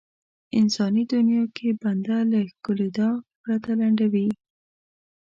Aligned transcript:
انساني 0.59 1.03
دنيا 1.13 1.43
کې 1.55 1.67
بنده 1.83 2.17
له 2.31 2.39
ښکېلېدا 2.51 3.09
پرته 3.41 3.71
لنډوي. 3.79 4.27